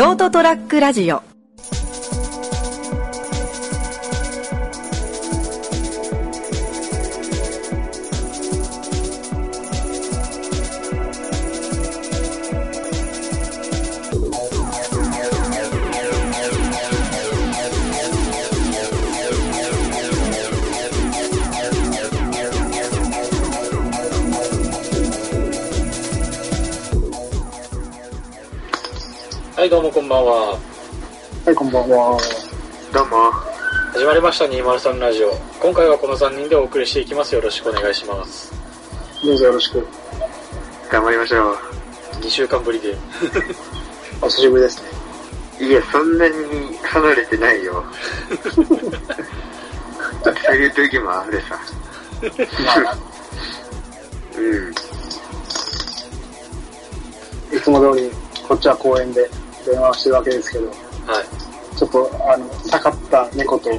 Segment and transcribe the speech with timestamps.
[0.00, 1.29] ショートトラックラジオ。
[29.60, 30.58] はい、どうもこんばんは。
[31.44, 32.18] はい、こんばんは。
[32.94, 33.30] どうも。
[33.92, 35.34] 始まりました203ラジオ。
[35.60, 37.34] 今回はこの3人でお送りしていきます。
[37.34, 38.54] よろしくお願いします。
[39.22, 39.86] どうぞよろしく。
[40.90, 41.56] 頑張りましょう。
[42.22, 42.96] 2週間ぶりで。
[44.22, 44.82] お久しぶりです
[45.60, 45.66] ね。
[45.68, 47.84] いや、そんなに離れてないよ。
[48.54, 51.60] そういう時もあるさ。
[52.64, 52.96] まあ、
[54.38, 54.70] うん。
[57.54, 58.10] いつも通り、
[58.48, 59.30] こっちは公園で
[59.66, 60.76] 電話してるわけですけど、はい。
[61.76, 63.70] ちょっと、あの、下がった猫と、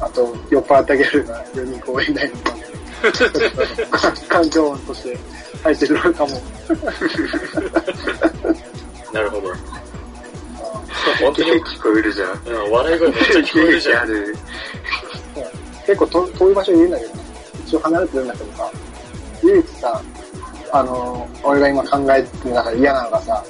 [0.00, 2.66] あと、酔っ払ったギャルが4人公園内にいたんで、
[3.12, 3.40] ちょっと
[4.28, 5.18] 環境音として
[5.62, 6.30] 入ってくるかも。
[9.12, 9.52] なるほど。
[11.20, 12.28] 本当に、聞こえるじゃん。
[12.46, 14.08] うん、笑い声めっちゃ聞こえるじゃん。
[15.86, 17.12] 結構遠遠い場所にいるんだけど、
[17.66, 18.70] 一応離れてるんだけどさ、
[19.42, 20.02] 唯一さ、
[20.72, 23.44] あの、俺が今考えてる中で嫌なのがさ、はい。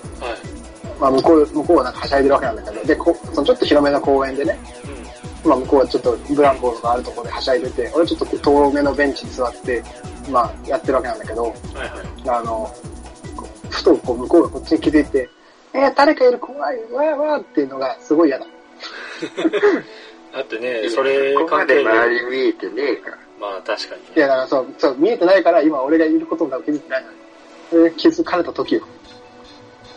[1.03, 4.57] まあ向こう、向こうはなんかはしゃいでるわけなんだけど、で、こそのちょっと広めの公園でね、
[5.45, 9.83] まあ向こうはちょっとブランコがあるところではしゃいでて、俺ちょっと遠めのベンチに座って、
[10.31, 11.77] まあやってるわけなんだけど、うん。
[11.77, 12.41] はいはい。
[12.41, 12.73] あの、
[13.69, 15.29] ふとこう向こうがこっちに気づいて、
[15.75, 16.39] えー、誰かいる？
[16.39, 18.47] 怖い、わーわーっていうのがすごい嫌だ。
[20.33, 24.29] だってね、それここま関係で、で周り見えてねえかまあ確かにいやね。
[24.29, 27.11] だからそう、そう、見えてないから今俺がいることが気づいてないの
[27.89, 27.95] に。
[27.97, 28.83] 気づかれた時よ。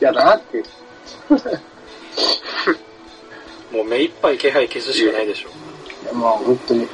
[0.01, 0.63] 嫌だなっていう。
[3.71, 5.49] もう目いっぱい気配消すしかないでしょ。
[6.13, 6.87] まあ本当に。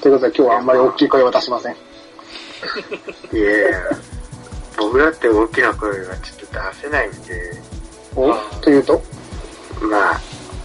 [0.00, 1.74] ということで今日はあんまり大きい声は出しません。
[3.32, 3.38] ら。
[3.38, 3.78] いやいや、
[4.76, 7.62] 僕だって大きな声がちょっと出せないんで、
[8.16, 8.34] お？
[8.60, 9.02] というと？
[9.82, 10.20] まあ、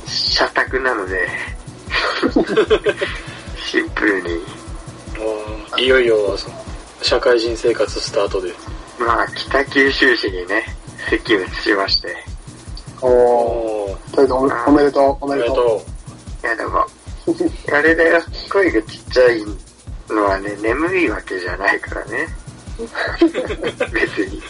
[0.05, 1.27] 社宅なので、
[3.65, 4.29] シンプルに、
[5.17, 5.35] も
[5.77, 6.65] う、いよいよ、その
[7.01, 8.53] 社会人生活スタートで。
[8.99, 10.65] まあ、北九州市にね、
[11.09, 12.15] 席を移しまして、
[13.05, 13.11] おー。
[13.91, 15.83] おー、ということでおおめでとう、おおめでと
[16.43, 16.45] う。
[16.45, 16.85] いやでも、
[17.71, 18.21] あれだよ、
[18.51, 19.45] 声がちっちゃい
[20.09, 22.27] のはね、眠いわけじゃないからね。
[23.91, 24.41] 別に。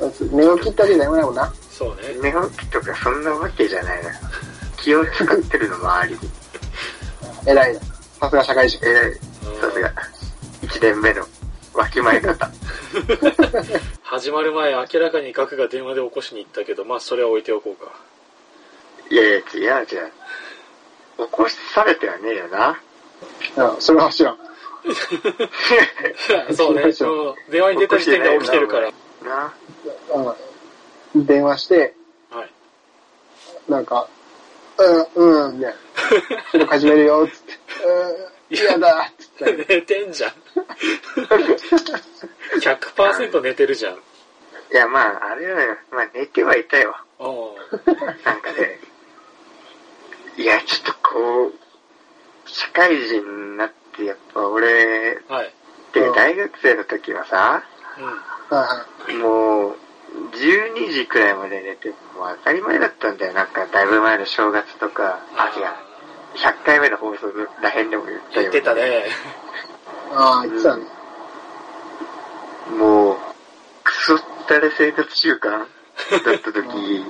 [0.32, 1.44] 寝起きってわけじゃないもんな。
[1.44, 1.52] う。
[1.70, 2.14] そうね。
[2.22, 4.10] 寝起きとかそんなわけじゃないな。
[4.76, 6.18] 気を使ってるのもあり。
[7.46, 7.80] 偉いな。
[8.20, 8.78] さすが社会人。
[8.86, 9.14] えらい、
[9.60, 9.92] さすが。
[10.62, 11.26] 一年目の
[11.74, 12.50] わきまえ方。
[14.10, 17.92] 始まる前、明らかにガクが電話で起こしに行ったけど、まあそれは置いておこうか。
[19.08, 19.86] いやいや、違う違う。
[19.86, 22.80] 起こされてはねえよな。
[23.74, 24.38] うん、それは知らん。
[26.56, 26.92] そうね、
[27.50, 28.90] 電話に出た時点で起きてるから。
[29.22, 29.54] な。
[31.14, 31.24] うん。
[31.24, 31.94] 電話して、
[32.32, 32.50] はい。
[33.68, 34.08] なんか、
[35.14, 35.78] うん、うん、みたいな。
[36.50, 37.52] ちょっと始めるよ、つって。
[38.50, 39.29] うん、嫌だ、つって。
[39.68, 40.32] 寝てんじゃん。
[42.60, 43.94] 100%寝てるじゃん。
[43.94, 43.96] い
[44.72, 45.76] や、まあ、あれだよ。
[45.90, 46.94] まあ、寝てはいたよ。
[47.18, 47.56] お
[48.24, 48.78] なんかね、
[50.36, 51.52] いや、ちょっとこう、
[52.46, 55.46] 社会人になって、やっぱ俺、ーはい。
[55.46, 55.50] っ
[55.92, 57.62] て大学生の時はさ、
[58.50, 58.86] うは
[59.18, 59.76] もう、
[60.32, 63.32] 12時くらいまで寝て、もう当たり前だったんだよ。
[63.32, 65.89] なんか、だいぶ前の正月とか、あ、違う。
[66.34, 67.32] 100回目の放送
[67.62, 68.50] らへんでも言ったよ。
[68.50, 68.82] 言ってたね。
[68.82, 69.02] い。
[70.14, 70.84] ああ、言ってたね。
[72.78, 73.16] もう、
[73.84, 75.66] クソったれ生活習慣だっ
[76.42, 77.04] た時。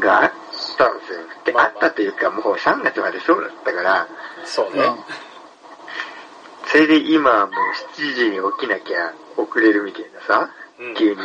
[0.00, 0.32] があっ
[0.76, 1.20] たんですよ。
[1.44, 4.02] で、まあまああったというか、もう3月までそうだったから、
[4.40, 4.46] うん。
[4.46, 4.82] そうね。
[6.66, 7.54] それで今はもう
[7.96, 10.94] 7時に起きなきゃ遅れるみたいなさ、うん。
[10.94, 11.16] 急に。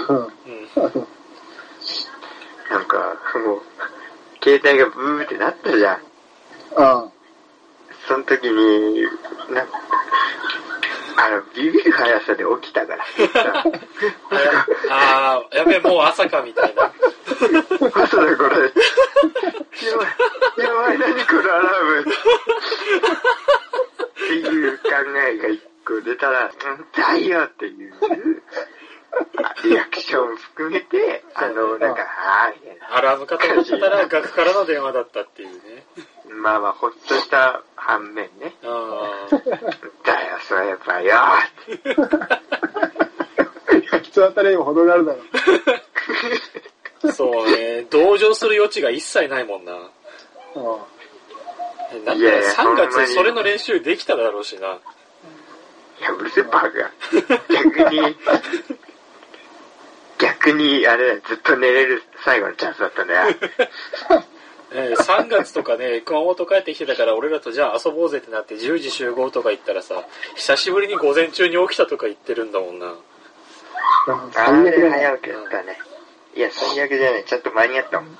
[2.70, 3.62] なんか、もう、
[4.44, 6.11] 携帯がブーってなったじゃん。
[8.12, 9.04] その時に、
[9.56, 9.66] な
[11.16, 13.06] あの、ビビる速さで起きたから。
[13.06, 16.92] あ やあー、やべえ、もう朝かみたいな。
[17.94, 18.60] 朝だこれ。
[18.60, 20.04] やば
[20.58, 22.02] い、やばい、何このアラーム。
[22.02, 22.06] っ
[24.28, 24.84] ていう考
[25.26, 27.94] えが一個出たら、うん、だよっていう、
[29.64, 32.78] リアクション含めて、あの、なんか、はーい。
[32.92, 35.62] アラームかと思ったら、学からの電話だったっていうね。
[36.42, 38.56] まあまあ、ほっとした反面ね。
[38.64, 39.38] あだ
[40.30, 41.42] よ、そういえばよー
[43.80, 44.02] って。
[44.02, 45.20] 人当たりにも程があるだろ。
[47.12, 49.74] そうね、同情する余地が一切ないもんな。
[49.74, 49.82] うん。
[52.06, 54.68] なんだいやいや3ほんまに月それの練習できただろうしな。
[54.68, 54.72] い
[56.04, 56.70] や、うるせえバカ。
[57.54, 58.18] 逆に、
[60.18, 63.36] 逆に、あれずっと寝れる最後のチャンスだったんだよ。
[64.74, 72.96] えー3月とかね、熊本帰ってきてたから俺らとじゃあ遊ぼうぜってなって10時集合とか言ったらさ、久しぶりに午前中に起きたとか言ってるんだもんな。
[74.08, 74.90] あ最悪れだね。
[74.92, 75.78] 早起きだったね。
[76.36, 77.26] いや、最悪じゃない。
[77.26, 78.18] ちゃんと間に合ったもん。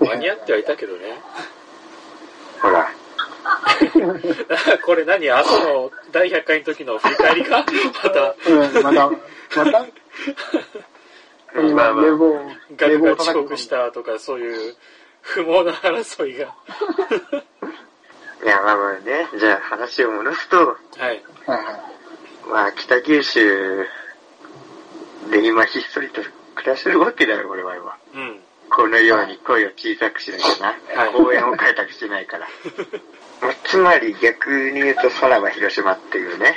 [0.00, 1.20] 間に合ってはいたけどね。
[2.60, 2.88] ほら。
[4.84, 5.30] これ何？
[5.30, 7.64] 後の第100回の時の振り返りか？
[8.04, 9.10] また、うん、また、
[9.64, 9.86] また、
[11.54, 14.76] う んまあまあ遅刻したとかそういう
[15.22, 16.54] 不毛な争いが。
[18.44, 19.28] いや、まあまあね。
[19.38, 21.22] じゃあ話を戻すと、はい。
[22.50, 23.86] まあ、北九州
[25.30, 26.20] で今ひっそりと
[26.56, 27.96] 暮らしてるわけだよ、俺は今。
[28.14, 28.40] うん。
[28.68, 31.02] このように声を小さくしなきゃな。
[31.02, 32.48] はい応援を開拓しないから。
[33.40, 36.56] ま あつまり逆に言うと、さらば広島っていうね、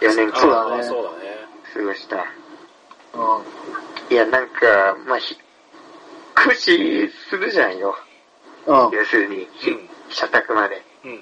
[0.00, 1.46] 4年そうだねあーそうだね。
[1.72, 2.16] 過ごした。
[2.16, 2.22] う
[4.10, 5.43] いや、なんか、まあ、引っ
[6.36, 7.96] 越しするじゃんよ。
[8.66, 8.70] ん。
[8.70, 8.90] うん。
[8.90, 10.82] 要するに、うん社宅まで。
[11.04, 11.10] うん。
[11.12, 11.18] うん。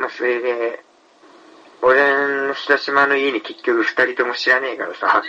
[0.00, 0.82] まあ、それで、
[1.82, 5.22] 俺の広島の家に結局二人とも知らねえからさ、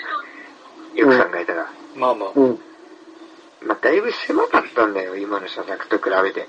[0.96, 1.68] よく考えたら。
[1.96, 2.32] まあまあ。
[2.36, 2.60] うん。
[3.62, 6.48] まあ、だいぶ狭かったんだよ、今の社宅と比べて。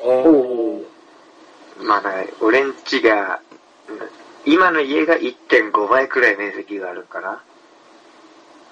[0.00, 1.84] おおー。
[1.84, 2.02] まあ、
[2.40, 3.40] 俺ん家が、
[4.44, 7.42] 今の家が1.5倍くらい面積があるかな。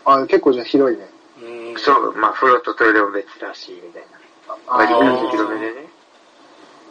[0.04, 1.08] あ、結構じゃあ広いね。
[1.40, 1.78] うん。
[1.78, 4.18] そう、まあ、風呂とトイレも別だし、みたいな。
[4.66, 5.88] 割とあー広めでね。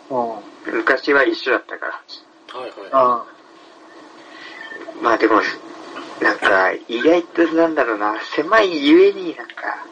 [0.10, 0.78] うん。
[0.78, 1.94] 昔は一緒だったから。
[2.60, 2.72] はいはい。
[2.92, 3.26] あ
[5.02, 5.42] まあでも、
[6.22, 9.86] なんか、意外となんだろうな、狭いゆえになんか、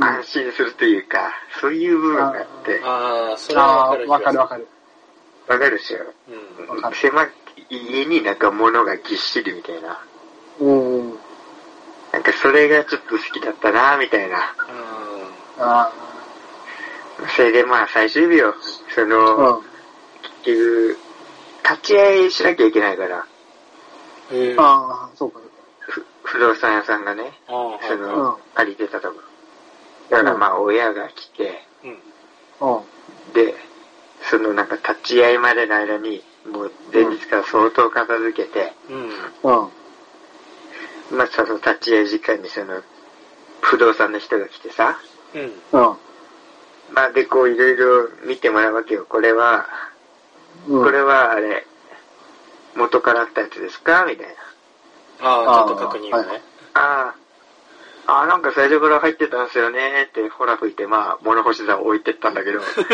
[0.00, 2.34] 安心するというか、そういう部分があっ
[2.64, 3.62] て、ああ、それあ。
[3.62, 4.68] はああ、わかるわるかる。
[5.48, 5.98] わかるでしょ。
[6.28, 6.94] うん。
[6.94, 7.30] 狭い
[7.70, 9.98] 家になんか物がぎっしりみたいな。
[10.60, 10.97] うん
[12.42, 14.54] それがちょっと好きだったな、みたいな。
[15.58, 15.92] あ
[17.36, 18.54] それでまあ最終日を、
[18.94, 19.04] そあ。
[19.04, 19.62] の、うん。
[20.42, 20.98] 結局、
[21.64, 23.26] 立ち会いしなきゃいけないから、
[24.30, 25.40] ええああ、そうか。
[25.80, 29.14] ふ不動産屋さんがね、ああ、はいそうんの、借りてたとこ
[30.10, 30.16] ろ。
[30.16, 31.64] だからまあ親が来て。
[33.34, 33.54] で、
[34.30, 39.68] そのなんか立ち会いまでの間に、もう前日から相当片付けて、うん。
[41.10, 41.18] うん。
[41.18, 42.82] まあその立ち会い時間にその、
[43.60, 44.98] 不動産の人が来てさ、
[45.34, 45.42] うん。
[45.42, 45.96] うん。
[46.92, 49.04] まあでこういろいろ見てもらうわけよ。
[49.08, 49.66] これは、
[50.68, 50.84] うん。
[50.84, 51.66] これはあれ、
[52.74, 54.04] 元からあったやつですか？
[54.06, 54.26] みたい
[55.20, 55.28] な。
[55.30, 56.42] ああ、ちょっと確認をね。
[56.74, 57.14] あ
[58.06, 62.86] あ、ああ、なんか最初から入ってたんですよねって、ほら吹いて、まあ、物干し座を置いてったんだけど、 ちょっ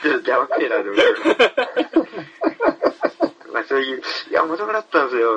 [0.00, 1.02] と邪魔くせえなと思って。
[3.56, 5.30] まあそういう、いや、元からあったんですよ、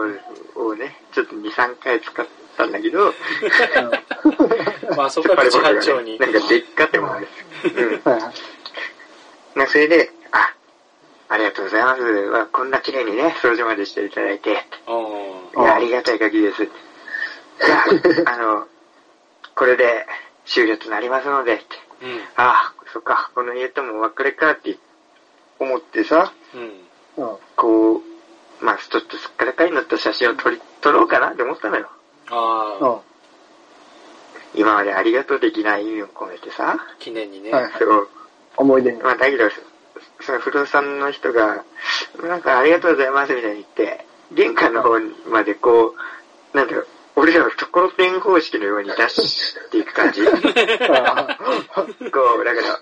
[0.56, 2.28] をね、ちょっと2、3回使っ
[2.58, 3.14] たんだけど、
[4.98, 6.20] まあそこは口八丁に。
[6.20, 7.30] なんかでっかってもある。
[9.56, 9.68] うん。
[9.68, 10.54] それで、あ、
[11.30, 12.02] ありがとうございます。
[12.02, 16.66] わこんな綺麗にね、掃除までしていただいて、あいや、ありがたい限りです。
[16.66, 17.86] じゃ
[18.28, 18.68] あ、あの、
[19.56, 20.06] これで
[20.46, 21.62] 終了となりますので。
[22.02, 22.20] うん。
[22.36, 24.78] ああ、そっか、この家ともお別れかって
[25.58, 27.24] 思ってさ、うん。
[27.24, 27.38] うん。
[27.56, 28.09] こう、
[28.62, 31.90] まあちょっとすっからかいになった写真を撮り、撮ろうかなって思ったのよ。
[32.30, 33.00] ああ、うん。
[34.56, 36.78] 今までありがとう的な意味を込めてさ。
[37.00, 37.52] 記念にね。
[37.52, 37.74] はいはい。
[37.80, 38.08] そう。
[38.58, 39.02] 思い出に。
[39.02, 39.50] まあだけど、
[40.22, 41.64] その不動産の人が、
[42.24, 45.00] なんかありがとうございますみたいに言って、玄関の方
[45.30, 45.96] までこ
[46.54, 50.26] う、なんだろう、俺らをところてん方式のように出していく感じ。
[50.26, 50.54] こう、だ
[52.56, 52.82] から、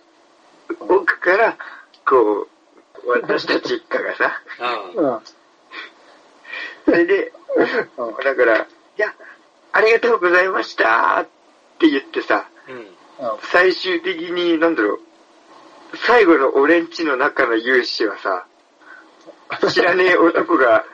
[0.80, 1.58] 奥から、
[2.06, 2.48] こ
[3.06, 4.42] う、私たち一家がさ。
[6.88, 7.34] それで、
[8.24, 8.66] だから、い
[8.96, 9.14] や、
[9.74, 11.28] ありがとうございましたっ
[11.80, 12.72] て言ってさ、あ。
[12.72, 13.40] うん。
[13.52, 15.00] 最終的に、なんだろう、
[16.06, 18.46] 最後の俺んちの中の勇姿は
[19.60, 20.86] さ、知らねえ男が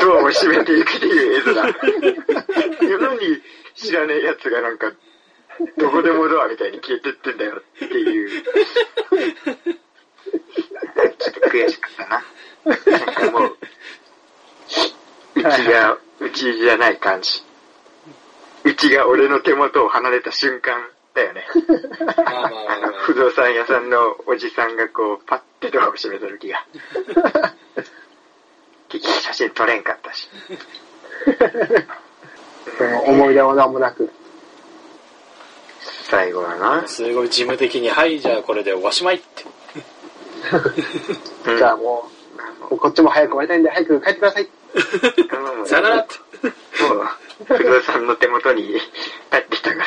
[0.00, 1.66] ドアを閉めていくっていう映像だ。
[2.82, 3.20] 世のに
[3.76, 4.92] 知らねえ奴がなんか、
[5.78, 8.42] どこでもドアみたいに消えてってんだよっていう。
[11.18, 12.98] ちょっと悔しかったな。
[12.98, 13.56] なんかもう、
[15.48, 17.42] が、うちじゃない感じ。
[18.64, 20.74] うちが俺の手元を離れた瞬間
[21.14, 21.44] だよね。
[22.04, 26.64] まあの、ま不動産屋さんのおじさんがこう、パッてドアを閉めた時が。
[28.88, 30.28] 結局写真撮れんかったし。
[32.76, 34.10] その思い出は何もなく。
[36.08, 36.86] 最後はな。
[36.86, 39.44] すごい事務的に、はい、じゃあこれでおしまいって。
[41.46, 42.08] う んじゃあも
[42.70, 44.48] う、こっちも早く終わりたいんで、早く帰ってください。
[44.74, 46.14] うんさよならって。
[46.46, 46.52] も
[46.94, 47.08] う、
[47.44, 48.62] 不動さんの手元に
[49.30, 49.86] 帰ってきたから。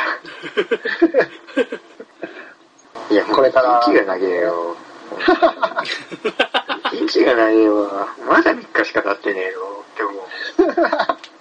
[3.16, 4.78] いや、もうこれから一日が長えよ。
[6.94, 8.08] 一日が長えわ。
[8.28, 9.86] まだ3日しか経ってねえよ。
[9.94, 10.28] って思う。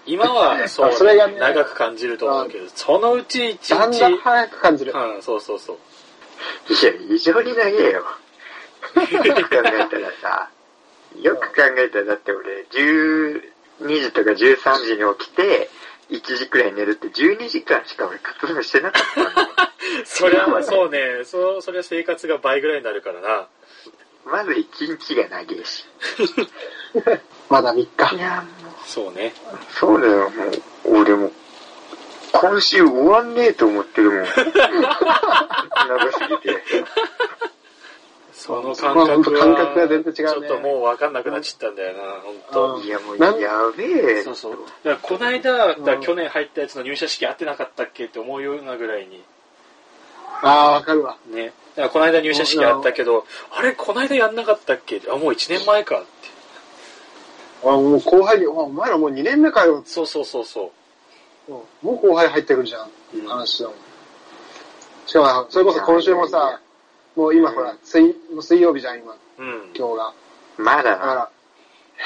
[0.07, 4.93] 今はそう、れがね長く感じると思うけど、そのうち一日、だんだん早く感じる。
[4.95, 5.77] うん、そうそうそう。
[6.73, 8.05] いや、異常に長えよ。
[8.97, 10.49] よく考えたらさ、
[11.23, 13.41] よく考えたらだって俺、12
[14.01, 14.37] 時とか13
[14.85, 15.71] 時に起きて、
[16.11, 19.49] 1時くらい寝るって12時間しか俺活動してなかったんだよ
[20.05, 23.47] そりゃ そうね、そそりゃ生活が倍ぐらいになるからな。
[24.25, 25.87] まず1日が長えし。
[27.49, 28.17] まだ3日。
[28.17, 29.35] いや、もう、そうね。
[29.71, 30.45] そうだよ、も
[30.85, 31.33] う、俺も、
[32.33, 34.25] 今週終わんねえと思ってるもん。
[34.27, 34.35] 長
[36.13, 36.63] すぎて。
[38.39, 43.33] その感覚は、感覚が全然違うねちょっともう分かんなくなっちゃったんだよな、本当うんいや、もう、や
[43.77, 44.23] べえ。
[44.23, 44.59] そうそう。
[44.85, 49.25] だこの間、だ去年入ったやつの入社式やってなかったっけって思うようなぐらいに。
[50.41, 51.17] ああ、わかるわ。
[51.27, 51.53] ね。
[51.75, 55.03] だからこの間入社式やったけど、あれ、この間やんなかったっけ？
[55.11, 56.09] あ、もう1年前かって。
[57.65, 59.83] あもう後輩に、あお前らもう2年目かよ。
[59.85, 60.71] そうそうそうそ
[61.49, 62.87] うんもう後輩入ってくるじゃん。
[62.87, 63.77] う話だもん。
[65.07, 66.61] しかも、それこそ今週もさ、
[67.19, 69.17] もう今ほら、水もう水曜日じゃん、今、う。
[69.39, 69.73] うん。
[69.75, 70.15] 今日が。
[70.57, 70.85] まだ？
[70.85, 70.99] だな。
[70.99, 71.31] か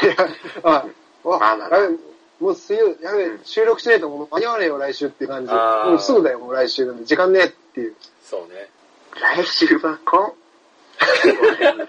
[0.01, 0.17] ら、いや、
[0.63, 0.87] あ、
[1.23, 1.69] わまだ？
[1.69, 1.97] だやべ
[2.41, 5.53] もう水曜、やべ、収録しないともう間に合わねえよ、来週っていう感じ。
[5.53, 7.05] もうすぐだよ、もう来週なんで。
[7.05, 7.95] 時間ねえっていう。
[8.25, 8.71] そうね。
[9.21, 10.33] 来週はこん？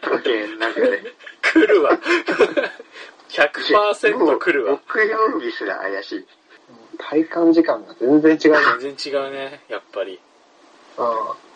[0.02, 1.02] 時計の中で。
[1.42, 1.98] 来るわ。
[3.30, 4.78] 100%来るわ。
[4.86, 6.26] 木曜日すら怪しい。
[6.98, 8.60] 体感時間が全然違うね。
[8.82, 10.20] 全然違うね、やっぱり。
[10.98, 11.08] うん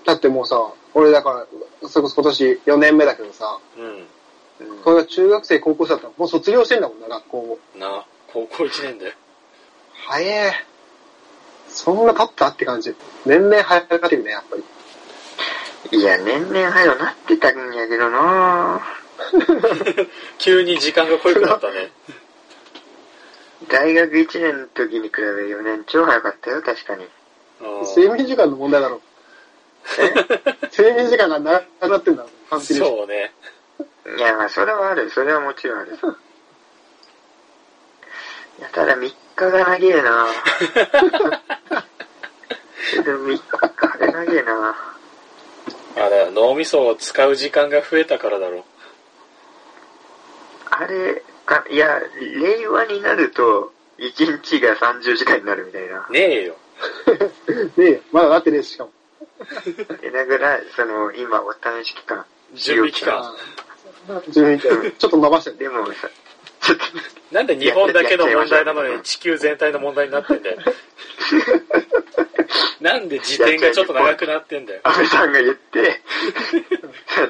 [0.07, 0.55] だってもうさ、
[0.93, 1.45] 俺だか
[1.81, 4.07] ら、それこそ今年4年目だけどさ、ううん
[4.83, 7.59] これが中学生、高校生だったらもう卒業してんだもんな、学校を。
[7.75, 7.79] ん。
[7.79, 9.13] な、高校1年で。
[10.07, 10.53] 早え。
[11.67, 12.95] そんな経ったって感じ。
[13.25, 14.55] 年々早くなってるね、やっぱ
[15.91, 15.99] り。
[15.99, 18.81] いや、年々早くなってたんやけどな
[20.39, 21.91] 急に時間が濃くなったね。
[23.67, 27.03] 大学1年の時に比べ4年超早かったよ、確かに。
[27.59, 29.01] うん睡眠時間の問題だろ。
[30.71, 32.79] 睡眠時間が長くなってんだろ、完璧に。
[32.79, 33.33] そうね。
[34.17, 35.09] いや、まあ、それはある。
[35.09, 35.97] それはもちろんある。
[38.59, 40.27] いや、ただ3日が長えな
[42.91, 43.41] けど3日
[43.99, 44.75] が長えな
[45.95, 48.65] あ、だから脳みそを使う時間が増えたからだろ
[50.69, 56.05] あれか、いや、令和になると、1日が30時間になるみたいな。
[56.07, 56.11] う。
[56.11, 56.55] ねえよ。
[57.77, 58.91] ねえ、まだなってねえし、しかも。
[60.01, 62.25] でだから、その、今、お試し期間。
[62.55, 63.35] 準備期間あ
[64.09, 65.57] あ自分ちょっと伸ばしてね。
[65.57, 66.09] でもさ、
[66.61, 66.83] ちょっと、
[67.35, 70.57] なんで日本だけの問題なのに地球全体の問題になってんだよ。
[72.79, 74.81] なんで時点がちょっと長くなってんだよ。
[74.83, 76.01] 安倍さんが言って、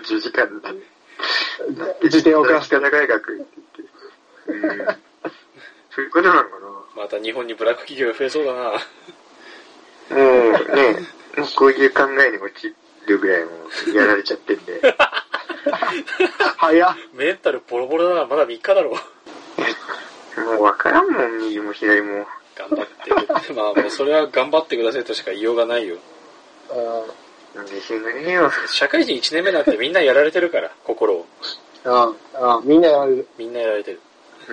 [0.05, 2.05] 30時間になって。
[2.05, 2.79] 自転を遅らせて。
[2.79, 3.81] 学って
[4.47, 4.67] 言って。
[4.67, 4.85] うん。
[5.89, 6.49] そういうことなのか
[6.95, 8.59] また日本にブラック企業が増えそうだな。
[8.59, 8.79] なも
[10.09, 10.95] うね、
[11.37, 12.73] もうこういう考えに陥
[13.07, 13.51] るぐらいも
[13.87, 14.81] うやられちゃってんで。
[16.57, 16.95] 早っ。
[17.13, 18.91] メンタルボロボロならまだ3日だろ。
[18.91, 18.97] も
[20.59, 22.27] うわからんもん、右も左も。
[22.55, 23.53] 頑張って。
[23.53, 25.97] まあもうそれは頑張ってくださいとしか言いようがないよ。
[26.69, 28.51] うん自信がねえよ。
[28.67, 31.25] 社会人1年目なんてみんなやられてるから、心を。
[31.85, 33.27] ああ、みんなやられる。
[33.37, 34.01] みんなやられてる。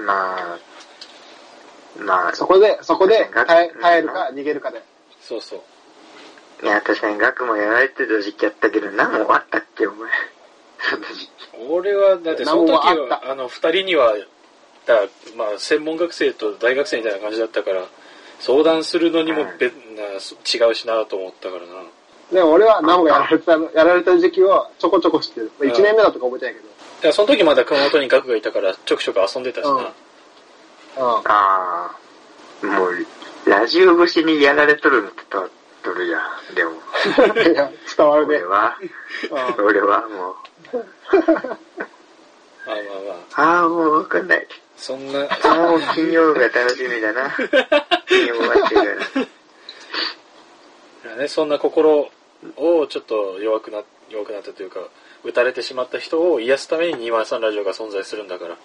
[0.07, 0.59] まあ、
[1.99, 4.83] まあ、そこで、そこで耐え耐えるか逃げるかで。
[5.21, 5.61] そうそう。
[6.63, 10.11] いや、確かに学もやられてた時期やったけど、何もあったっけ、お前。
[10.91, 11.31] そんな時期。
[11.69, 14.15] 俺は、だってその時何もあは、あの、二人には、
[14.87, 15.01] だ
[15.37, 17.85] まあ、専門学生と大学生みたいな感じだったから、
[18.41, 19.73] 相談するのにもうんべ、な
[20.13, 21.67] 違うしなと思ったからな。
[22.33, 25.53] でも俺は何もやられてたの、やられた時期をちょこちょこ知ってる。
[25.59, 29.71] うん1年目だとか覚えてないけだからその時まだ熊本に学がいたから、ちょくちょく遊んでたしな。
[29.71, 29.89] うんど。
[30.97, 31.23] あ
[32.63, 33.07] あ、もう、
[33.49, 35.51] ラジオ越しにやられとるのって伝わっ
[35.85, 36.19] とるや
[36.51, 36.55] ん。
[36.55, 37.53] でも、うん。
[37.53, 38.47] いや、伝わるね俺。
[38.47, 38.77] は、
[39.59, 40.35] うん俺はも
[40.73, 42.77] う、まあまあ
[43.37, 44.47] まあ、ああ、もうわかんない。
[44.77, 47.31] そんな、ああ、もう金曜が楽しみだな。
[48.09, 48.85] 金曜終わってか
[51.11, 51.17] ら。
[51.17, 52.11] ね、そんな心
[52.57, 54.81] をちょっと弱くな、弱くなったというか、
[55.23, 58.57] 打たれてしまった人を癒すために203ラジオが存在するんだから。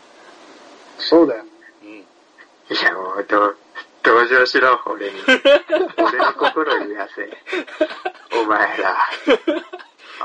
[0.98, 1.44] そうだよ。
[1.84, 1.98] うん。
[2.00, 2.06] い
[2.82, 3.54] や、もう、ど、
[4.04, 5.22] 登場しろ、俺に。
[5.98, 7.38] 俺の心を癒せ。
[8.40, 8.98] お前ら。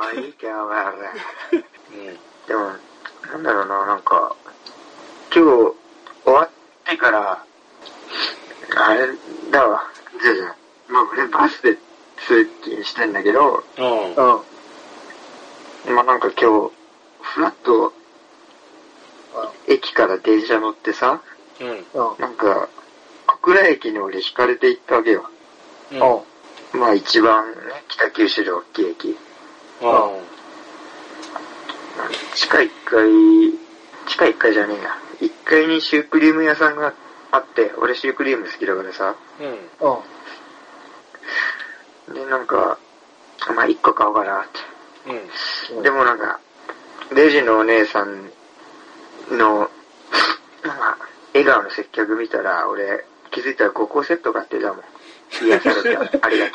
[0.00, 0.92] あ、いいか、お前ら。
[0.92, 2.18] うん。
[2.46, 2.72] でも、
[3.30, 4.34] なんだろうな、なんか、
[5.34, 5.74] 今日
[6.24, 6.50] 終わっ
[6.84, 7.44] てから、
[8.76, 9.08] あれ
[9.50, 9.90] だわ、
[10.22, 10.54] じゃあじゃあ
[10.88, 11.76] まあ俺バスで
[12.26, 14.14] 通勤してんだけど、うん。
[14.14, 15.94] うん。
[15.94, 16.72] まあなんか今日、
[17.22, 17.92] ふらっと、
[19.66, 21.20] 駅から電車乗ってさ、
[21.60, 21.68] うん。
[21.68, 21.84] うん。
[22.18, 22.83] なんか、小
[23.44, 25.28] 倉駅に俺引かれて行ったわけよ。
[25.92, 25.98] うん。
[25.98, 26.80] うん。
[26.80, 29.08] まあ一番ね、北九州で大きい駅。
[29.08, 29.16] うん。
[32.34, 33.08] 地下1階、
[34.06, 34.98] 地下1階じゃねえや。
[35.20, 36.94] 1階にシュークリーム屋さんが
[37.30, 39.14] あって、俺シュークリーム好きだからさ。
[39.40, 39.46] うん。
[42.08, 42.14] うん。
[42.14, 42.78] で、なんか、
[43.54, 45.74] まあ1個買おうかなって。
[45.76, 45.82] うん。
[45.82, 46.40] でもなんか、
[47.12, 48.30] レジのお姉さん
[49.30, 49.70] の、
[50.62, 50.96] なんか、
[51.34, 54.76] 笑顔の接客見たら、俺、気づいたら5個セット買ってたもん。
[55.42, 56.26] 癒された。
[56.26, 56.52] ありがと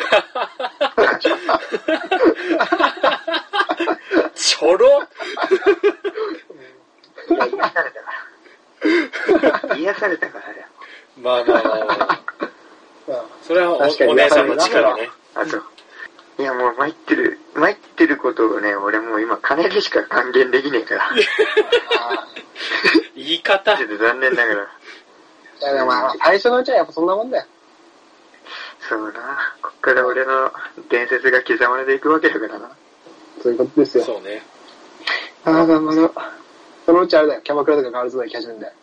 [4.34, 5.04] ちょろ
[7.28, 8.08] 癒されたか
[9.70, 9.76] ら。
[9.76, 10.68] 癒されたからだよ。
[11.22, 12.22] まあまあまあまあ。
[13.08, 13.16] うん。
[13.44, 15.10] それはおお姉さんの力ね。
[15.36, 15.58] あと、
[16.42, 21.12] いやもう参ってる、参ってることをね、俺もう今金でしか還元できねえから。
[23.16, 23.86] 言い方ちょ。
[23.86, 24.79] っと残念ながら。
[25.62, 27.46] いやでもまあ、最初のうちはやっぱそんなもんだよ。
[28.88, 29.54] そうな。
[29.62, 30.52] こっから俺の
[30.90, 32.72] 伝説が刻まれていくわけだからな。
[33.42, 34.04] そういうことですよ。
[34.06, 34.42] そうね。
[35.46, 36.14] ああ、頑張ろう。
[36.86, 37.42] そのうちあれだよ。
[37.42, 38.74] キャバクラとかガールズバー行き始めるんだよ。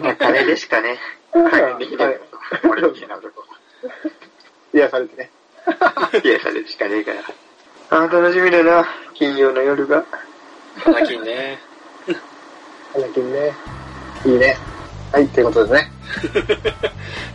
[0.00, 0.96] まあ金でしかね、
[1.32, 2.20] 還元できない。
[2.64, 3.44] 俺みたいな男。
[4.72, 5.30] 癒されてね。
[6.24, 7.20] 癒されるしかねえから。
[7.90, 8.86] あー楽しみだな。
[9.14, 10.04] 金曜の夜が。
[10.78, 11.58] 花金ね。
[12.92, 13.52] 花金ね。
[14.24, 14.56] いいね。
[15.12, 15.90] はい、ということですね。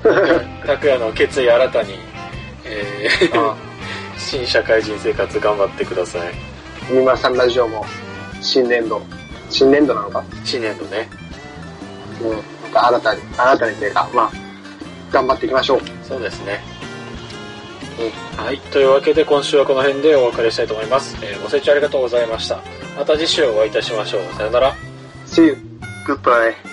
[0.65, 1.99] 拓也の決意新たに、
[2.65, 3.55] えーあ
[4.17, 6.21] 新社会人生活頑張ってください。
[6.89, 7.85] 三村さんラジオも、
[8.41, 9.01] 新年度。
[9.49, 10.23] 新年度なのか？
[10.45, 11.09] 新年度ね。
[12.21, 12.29] うん。
[12.31, 14.31] また新たに、新たにというか、まあ、
[15.11, 15.81] 頑張っていきましょう。
[16.07, 16.63] そうですね。
[18.37, 18.57] はい。
[18.71, 21.15] というわけで今週はこの辺でお別れしたいと思います。
[21.21, 22.59] えーご清聴ありがとうございました。
[22.97, 24.21] また次週お会いいたしましょう。
[24.37, 24.75] さよなら。
[25.27, 25.57] See you!
[26.05, 26.72] グッバイ。